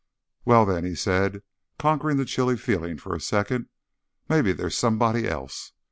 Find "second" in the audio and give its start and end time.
3.21-3.67